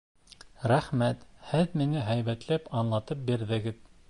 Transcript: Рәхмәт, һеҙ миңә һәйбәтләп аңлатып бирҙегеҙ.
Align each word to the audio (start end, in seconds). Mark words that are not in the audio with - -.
Рәхмәт, 0.71 1.21
һеҙ 1.51 1.77
миңә 1.83 2.07
һәйбәтләп 2.09 2.69
аңлатып 2.81 3.25
бирҙегеҙ. 3.31 3.83